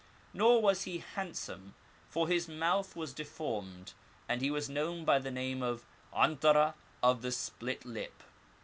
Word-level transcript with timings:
Nor 0.33 0.63
was 0.63 0.85
he 0.85 1.03
handsome^ 1.15 1.73
for 2.09 2.27
his 2.27 2.47
mouth 2.47 2.95
was 2.95 3.13
de 3.13 3.23
formed, 3.23 3.93
and 4.27 4.41
he 4.41 4.49
was 4.49 4.67
known 4.67 5.05
by 5.05 5.19
the 5.19 5.29
name 5.29 5.61
of 5.61 5.85
'Antarah 6.11 6.73
of 7.03 7.21
the 7.21 7.31
Split 7.31 7.85
Lip. 7.85 8.23